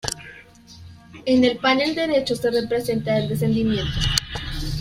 [1.27, 3.99] En el panel derecho se representa el Descendimiento.